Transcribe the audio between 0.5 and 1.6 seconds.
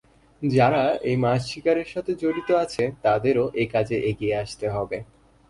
যারা এই মাছ